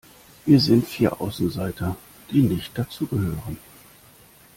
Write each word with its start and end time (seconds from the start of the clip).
Wir 0.47 0.59
sind 0.59 0.87
vier 0.87 1.21
Außenseiter, 1.21 1.95
die 2.31 2.41
nicht 2.41 2.71
dazu 2.75 3.05
gehören 3.05 3.59